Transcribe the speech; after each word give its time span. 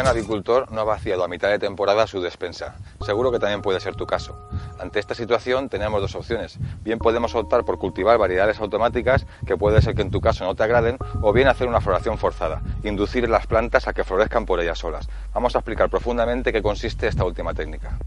agricultor 0.00 0.70
no 0.72 0.80
ha 0.80 0.84
vaciado 0.84 1.24
a 1.24 1.28
mitad 1.28 1.48
de 1.48 1.58
temporada 1.58 2.06
su 2.06 2.20
despensa. 2.20 2.74
Seguro 3.00 3.30
que 3.30 3.38
también 3.38 3.62
puede 3.62 3.80
ser 3.80 3.94
tu 3.94 4.06
caso. 4.06 4.48
Ante 4.80 4.98
esta 4.98 5.14
situación 5.14 5.68
tenemos 5.68 6.00
dos 6.00 6.14
opciones. 6.14 6.58
Bien 6.82 6.98
podemos 6.98 7.34
optar 7.34 7.64
por 7.64 7.78
cultivar 7.78 8.18
variedades 8.18 8.58
automáticas, 8.60 9.26
que 9.46 9.56
puede 9.56 9.80
ser 9.82 9.94
que 9.94 10.02
en 10.02 10.10
tu 10.10 10.20
caso 10.20 10.44
no 10.44 10.54
te 10.54 10.64
agraden, 10.64 10.98
o 11.22 11.32
bien 11.32 11.48
hacer 11.48 11.68
una 11.68 11.80
floración 11.80 12.18
forzada, 12.18 12.60
inducir 12.82 13.28
las 13.28 13.46
plantas 13.46 13.86
a 13.86 13.92
que 13.92 14.04
florezcan 14.04 14.46
por 14.46 14.60
ellas 14.60 14.78
solas. 14.78 15.08
Vamos 15.32 15.54
a 15.54 15.60
explicar 15.60 15.88
profundamente 15.88 16.52
qué 16.52 16.60
consiste 16.60 17.06
esta 17.06 17.24
última 17.24 17.54
técnica. 17.54 17.98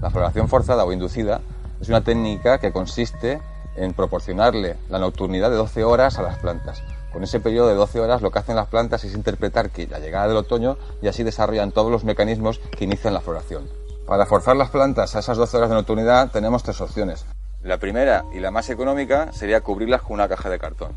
La 0.00 0.10
floración 0.10 0.48
forzada 0.48 0.84
o 0.84 0.92
inducida 0.92 1.40
es 1.80 1.88
una 1.88 2.02
técnica 2.02 2.58
que 2.58 2.72
consiste 2.72 3.40
en 3.78 3.92
proporcionarle 3.94 4.76
la 4.88 4.98
nocturnidad 4.98 5.50
de 5.50 5.56
12 5.56 5.84
horas 5.84 6.18
a 6.18 6.22
las 6.22 6.38
plantas. 6.38 6.82
Con 7.12 7.24
ese 7.24 7.40
periodo 7.40 7.68
de 7.68 7.74
12 7.74 8.00
horas 8.00 8.22
lo 8.22 8.30
que 8.30 8.38
hacen 8.38 8.56
las 8.56 8.68
plantas 8.68 9.04
es 9.04 9.14
interpretar 9.14 9.70
que 9.70 9.86
la 9.86 9.98
llegada 9.98 10.28
del 10.28 10.36
otoño 10.36 10.76
y 11.00 11.08
así 11.08 11.22
desarrollan 11.22 11.72
todos 11.72 11.90
los 11.90 12.04
mecanismos 12.04 12.58
que 12.58 12.84
inician 12.84 13.14
la 13.14 13.20
floración. 13.20 13.68
Para 14.06 14.26
forzar 14.26 14.56
las 14.56 14.70
plantas 14.70 15.16
a 15.16 15.18
esas 15.20 15.36
12 15.36 15.56
horas 15.56 15.68
de 15.70 15.76
nocturnidad 15.76 16.30
tenemos 16.30 16.62
tres 16.62 16.80
opciones. 16.80 17.26
La 17.62 17.78
primera 17.78 18.24
y 18.32 18.40
la 18.40 18.50
más 18.50 18.70
económica 18.70 19.32
sería 19.32 19.60
cubrirlas 19.62 20.02
con 20.02 20.14
una 20.14 20.28
caja 20.28 20.48
de 20.48 20.58
cartón. 20.58 20.92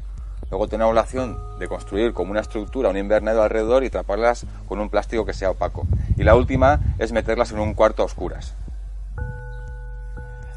Luego 0.49 0.67
tenemos 0.67 0.93
la 0.93 1.01
opción 1.01 1.39
de 1.59 1.67
construir 1.67 2.13
como 2.13 2.31
una 2.31 2.41
estructura 2.41 2.89
un 2.89 2.97
invernadero 2.97 3.43
alrededor 3.43 3.83
y 3.83 3.89
taparlas 3.89 4.45
con 4.67 4.79
un 4.79 4.89
plástico 4.89 5.25
que 5.25 5.33
sea 5.33 5.51
opaco. 5.51 5.87
Y 6.17 6.23
la 6.23 6.35
última 6.35 6.79
es 6.99 7.13
meterlas 7.13 7.51
en 7.51 7.59
un 7.59 7.73
cuarto 7.73 8.03
a 8.03 8.05
oscuras. 8.05 8.53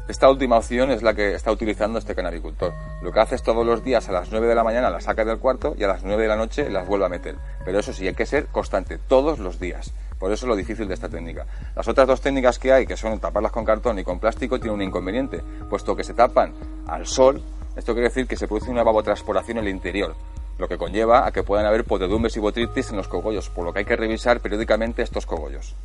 Esta 0.07 0.29
última 0.29 0.57
opción 0.57 0.91
es 0.91 1.01
la 1.01 1.15
que 1.15 1.33
está 1.33 1.51
utilizando 1.51 1.97
este 1.97 2.13
canabicultor. 2.13 2.73
Lo 3.01 3.11
que 3.11 3.19
hace 3.19 3.33
es 3.33 3.41
todos 3.41 3.65
los 3.65 3.83
días 3.83 4.07
a 4.07 4.11
las 4.11 4.29
9 4.29 4.45
de 4.45 4.53
la 4.53 4.63
mañana 4.63 4.91
las 4.91 5.05
saca 5.05 5.25
del 5.25 5.39
cuarto 5.39 5.73
y 5.75 5.83
a 5.83 5.87
las 5.87 6.03
9 6.03 6.21
de 6.21 6.27
la 6.27 6.35
noche 6.35 6.69
las 6.69 6.87
vuelve 6.87 7.07
a 7.07 7.09
meter. 7.09 7.35
Pero 7.65 7.79
eso 7.79 7.91
sí, 7.91 8.07
hay 8.07 8.13
que 8.13 8.27
ser 8.27 8.45
constante, 8.47 8.99
todos 8.99 9.39
los 9.39 9.59
días. 9.59 9.91
Por 10.19 10.31
eso 10.31 10.45
es 10.45 10.49
lo 10.49 10.55
difícil 10.55 10.87
de 10.87 10.93
esta 10.93 11.09
técnica. 11.09 11.47
Las 11.75 11.87
otras 11.87 12.07
dos 12.07 12.21
técnicas 12.21 12.59
que 12.59 12.71
hay, 12.71 12.85
que 12.85 12.95
son 12.95 13.19
taparlas 13.19 13.51
con 13.51 13.65
cartón 13.65 13.97
y 13.97 14.03
con 14.03 14.19
plástico, 14.19 14.59
tienen 14.59 14.75
un 14.75 14.81
inconveniente, 14.83 15.41
puesto 15.71 15.95
que 15.95 16.03
se 16.03 16.13
tapan 16.13 16.53
al 16.85 17.07
sol, 17.07 17.41
esto 17.75 17.93
quiere 17.93 18.09
decir 18.09 18.27
que 18.27 18.37
se 18.37 18.47
produce 18.47 18.69
una 18.69 18.81
evapotranspiración 18.81 19.57
en 19.57 19.63
el 19.63 19.71
interior, 19.71 20.15
lo 20.59 20.67
que 20.67 20.77
conlleva 20.77 21.25
a 21.25 21.31
que 21.31 21.41
puedan 21.41 21.65
haber 21.65 21.83
podredumbres 21.83 22.37
y 22.37 22.39
botritis 22.39 22.91
en 22.91 22.97
los 22.97 23.07
cogollos, 23.07 23.49
por 23.49 23.65
lo 23.65 23.73
que 23.73 23.79
hay 23.79 23.85
que 23.85 23.95
revisar 23.95 24.39
periódicamente 24.39 25.01
estos 25.01 25.25
cogollos. 25.25 25.75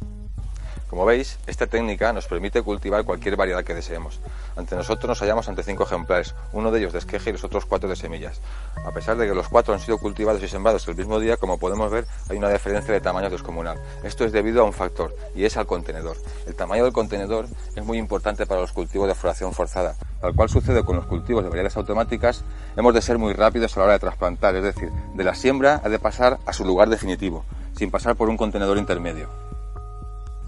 Como 0.90 1.04
veis, 1.04 1.38
esta 1.46 1.68
técnica 1.68 2.12
nos 2.12 2.26
permite 2.26 2.62
cultivar 2.62 3.04
cualquier 3.04 3.36
variedad 3.36 3.62
que 3.62 3.74
deseemos. 3.74 4.18
Ante 4.56 4.74
nosotros 4.74 5.08
nos 5.08 5.20
hallamos 5.20 5.48
ante 5.48 5.62
cinco 5.62 5.84
ejemplares, 5.84 6.34
uno 6.52 6.72
de 6.72 6.80
ellos 6.80 6.92
de 6.92 6.98
esqueje 6.98 7.30
y 7.30 7.32
los 7.34 7.44
otros 7.44 7.64
cuatro 7.64 7.88
de 7.88 7.94
semillas. 7.94 8.40
A 8.84 8.90
pesar 8.90 9.16
de 9.16 9.28
que 9.28 9.32
los 9.32 9.48
cuatro 9.48 9.72
han 9.72 9.78
sido 9.78 9.98
cultivados 9.98 10.42
y 10.42 10.48
sembrados 10.48 10.88
el 10.88 10.96
mismo 10.96 11.20
día, 11.20 11.36
como 11.36 11.58
podemos 11.58 11.92
ver, 11.92 12.06
hay 12.28 12.38
una 12.38 12.48
diferencia 12.48 12.92
de 12.92 13.00
tamaño 13.00 13.30
descomunal. 13.30 13.80
Esto 14.02 14.24
es 14.24 14.32
debido 14.32 14.62
a 14.62 14.64
un 14.64 14.72
factor, 14.72 15.14
y 15.36 15.44
es 15.44 15.56
al 15.56 15.66
contenedor. 15.68 16.16
El 16.48 16.56
tamaño 16.56 16.82
del 16.82 16.92
contenedor 16.92 17.46
es 17.76 17.84
muy 17.84 17.96
importante 17.96 18.44
para 18.44 18.60
los 18.60 18.72
cultivos 18.72 19.06
de 19.06 19.14
floración 19.14 19.52
forzada. 19.52 19.94
Tal 20.20 20.34
cual 20.34 20.48
sucede 20.48 20.82
con 20.82 20.96
los 20.96 21.06
cultivos 21.06 21.44
de 21.44 21.50
variedades 21.50 21.76
automáticas, 21.76 22.42
hemos 22.76 22.94
de 22.94 23.02
ser 23.02 23.16
muy 23.16 23.32
rápidos 23.32 23.76
a 23.76 23.78
la 23.78 23.84
hora 23.84 23.92
de 23.92 24.00
trasplantar, 24.00 24.56
es 24.56 24.64
decir, 24.64 24.90
de 25.14 25.22
la 25.22 25.36
siembra 25.36 25.80
ha 25.84 25.88
de 25.88 26.00
pasar 26.00 26.40
a 26.46 26.52
su 26.52 26.64
lugar 26.64 26.88
definitivo, 26.88 27.44
sin 27.78 27.92
pasar 27.92 28.16
por 28.16 28.28
un 28.28 28.36
contenedor 28.36 28.76
intermedio. 28.76 29.49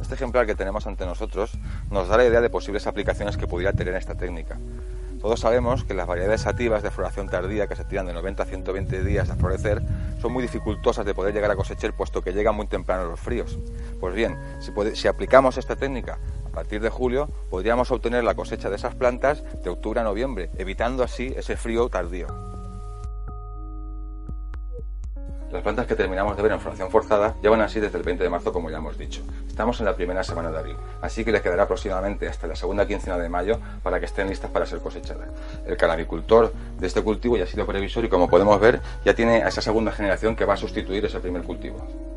Este 0.03 0.17
ejemplar 0.17 0.47
que 0.47 0.57
tenemos 0.57 0.87
ante 0.89 1.07
nosotros 1.07 1.53
nos 1.89 2.09
da 2.09 2.17
la 2.17 2.25
idea 2.25 2.41
de 2.41 2.51
posibles 2.51 2.89
aplicaciones 2.89 3.37
que 3.37 3.47
pudiera 3.47 3.73
tener 3.73 3.95
esta 3.95 4.17
técnica. 4.17 4.59
Todos 5.21 5.39
sabemos 5.39 5.85
que 5.85 5.95
las 5.95 6.09
variedades 6.09 6.41
sativas 6.41 6.83
de 6.83 6.91
floración 6.91 7.29
tardía 7.29 7.69
que 7.69 7.77
se 7.77 7.85
tiran 7.85 8.07
de 8.07 8.13
90 8.13 8.43
a 8.43 8.47
120 8.47 9.05
días 9.05 9.31
a 9.31 9.37
florecer 9.37 9.81
son 10.21 10.33
muy 10.33 10.43
dificultosas 10.43 11.07
de 11.07 11.15
poder 11.15 11.33
llegar 11.33 11.53
a 11.53 11.57
cosechar 11.57 11.97
puesto 11.97 12.21
que 12.21 12.33
llegan 12.33 12.57
muy 12.57 12.67
temprano 12.67 13.05
los 13.05 13.21
fríos. 13.21 13.61
Pues 14.01 14.13
bien, 14.13 14.37
si, 14.59 14.73
si 14.97 15.07
aplicamos 15.07 15.57
esta 15.57 15.77
técnica 15.77 16.19
a 16.45 16.49
partir 16.49 16.83
de 16.83 16.91
julio, 16.91 17.31
podríamos 17.49 17.93
obtener 17.93 18.25
la 18.25 18.35
cosecha 18.35 18.71
de 18.71 18.77
esas 18.77 18.97
plantas 18.97 19.45
de 19.63 19.71
octubre 19.71 20.01
a 20.01 20.05
noviembre, 20.05 20.51
evitando 20.59 21.05
así 21.05 21.33
ese 21.37 21.57
frío 21.57 21.89
tardío. 21.89 22.52
Las 25.53 25.63
plantas 25.63 25.87
que 25.87 25.95
terminamos 25.95 26.35
de 26.35 26.43
ver 26.43 26.53
en 26.53 26.61
floración 26.61 26.91
forzada 26.91 27.35
llevan 27.43 27.61
así 27.61 27.79
desde 27.79 27.99
el 27.99 28.05
20 28.05 28.25
de 28.25 28.31
marzo, 28.31 28.55
como 28.55 28.71
ya 28.71 28.79
hemos 28.79 28.97
dicho. 28.97 29.23
Estamos 29.47 29.79
en 29.81 29.85
la 29.85 29.95
primera 29.95 30.25
semana 30.25 30.51
de 30.51 30.59
abril, 30.59 30.77
así 31.03 31.27
que 31.27 31.31
les 31.31 31.43
quedará 31.43 31.65
aproximadamente 31.65 32.27
hasta 32.27 32.47
la 32.47 32.57
segunda 32.57 32.87
quincena 32.87 33.19
de 33.19 33.29
mayo 33.29 33.59
para 33.83 34.01
que 34.01 34.07
estén 34.07 34.29
listas 34.29 34.51
para 34.51 34.65
ser 34.65 34.79
cosechadas. 34.79 35.29
El 35.67 35.77
canabicultor 35.77 36.55
de 36.81 36.87
este 36.87 37.03
cultivo 37.03 37.37
ya 37.37 37.45
ha 37.45 37.47
sido 37.47 37.67
previsor 37.67 38.03
y 38.03 38.09
como 38.09 38.31
podemos 38.31 38.59
ver 38.61 38.81
ya 39.05 39.13
tiene 39.13 39.43
a 39.43 39.49
esa 39.49 39.61
segunda 39.61 39.93
generación 39.93 40.37
que 40.37 40.47
va 40.47 40.55
a 40.55 40.57
sustituir 40.57 41.05
ese 41.05 41.21
primer 41.21 41.43
cultivo. 41.43 42.12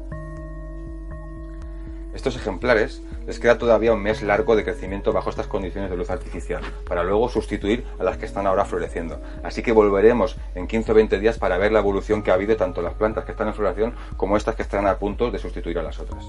Estos 2.15 2.37
ejemplares 2.37 3.01
les 3.27 3.39
queda 3.39 3.57
todavía 3.57 3.91
un 3.91 4.01
mes 4.01 4.23
largo 4.23 4.55
de 4.55 4.63
crecimiento 4.63 5.11
bajo 5.11 5.29
estas 5.29 5.47
condiciones 5.47 5.91
de 5.91 5.97
luz 5.97 6.09
artificial, 6.09 6.63
para 6.87 7.03
luego 7.03 7.27
sustituir 7.27 7.83
a 7.99 8.03
las 8.03 8.17
que 8.17 8.25
están 8.25 8.47
ahora 8.47 8.63
floreciendo. 8.63 9.21
Así 9.43 9.61
que 9.61 9.73
volveremos 9.73 10.37
en 10.55 10.65
15 10.65 10.93
o 10.93 10.95
20 10.95 11.19
días 11.19 11.37
para 11.37 11.57
ver 11.57 11.73
la 11.73 11.79
evolución 11.79 12.23
que 12.23 12.31
ha 12.31 12.35
habido 12.35 12.55
tanto 12.55 12.81
las 12.81 12.93
plantas 12.93 13.25
que 13.25 13.33
están 13.33 13.49
en 13.49 13.53
floración 13.53 13.93
como 14.15 14.37
estas 14.37 14.55
que 14.55 14.61
están 14.61 14.87
a 14.87 14.97
punto 14.97 15.29
de 15.29 15.39
sustituir 15.39 15.77
a 15.77 15.83
las 15.83 15.99
otras. 15.99 16.25